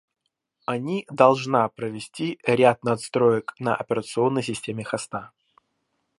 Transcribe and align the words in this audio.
Они 0.65 1.05
должна 1.11 1.69
провести 1.69 2.39
ряд 2.43 2.83
надстроек 2.83 3.53
на 3.59 3.75
операционной 3.75 4.41
системой 4.41 4.83
хоста 4.83 5.29